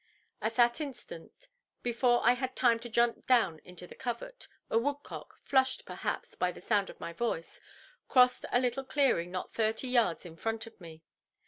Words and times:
At 0.41 0.55
that 0.55 0.81
instant, 0.81 1.47
before 1.83 2.21
I 2.25 2.31
had 2.33 2.55
time 2.55 2.79
to 2.79 2.89
jump 2.89 3.27
down 3.27 3.59
into 3.63 3.85
the 3.85 3.93
covert, 3.93 4.47
a 4.67 4.79
woodcock, 4.79 5.37
flushed, 5.43 5.85
perhaps, 5.85 6.33
by 6.33 6.51
the 6.51 6.59
sound 6.59 6.89
of 6.89 6.99
my 6.99 7.13
voice, 7.13 7.61
crossed 8.07 8.45
a 8.51 8.59
little 8.59 8.83
clearing 8.83 9.29
not 9.29 9.53
thirty 9.53 9.87
yards 9.89 10.25
in 10.25 10.37
front 10.37 10.65
of 10.65 10.81
me. 10.81 11.03